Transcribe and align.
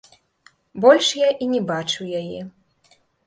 Больш 0.85 1.07
я 1.19 1.29
і 1.45 1.51
не 1.53 1.61
бачыў 1.71 2.03
яе. 2.23 2.41